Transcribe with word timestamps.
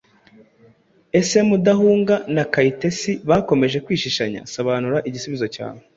Ese 1.19 1.37
Mudahunga 1.49 2.15
na 2.35 2.43
Kayitesi 2.53 3.11
bakomeje 3.29 3.77
kwishishanya? 3.85 4.41
Sobanura 4.53 4.97
igisubizo 5.09 5.45
cyawe. 5.55 5.81